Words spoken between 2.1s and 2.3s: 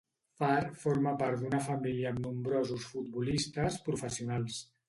amb